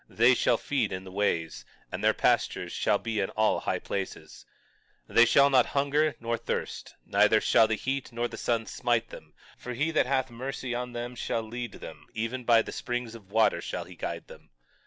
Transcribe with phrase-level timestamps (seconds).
[0.09, 4.47] They shall feed in the ways, and their pastures shall be in all high places.
[5.07, 9.09] 21:10 They shall not hunger nor thirst, neither shall the heat nor the sun smite
[9.09, 13.13] them; for he that hath mercy on them shall lead them, even by the springs
[13.13, 14.49] of water shall he guide them.